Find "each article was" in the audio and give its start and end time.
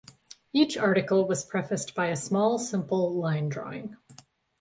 0.51-1.45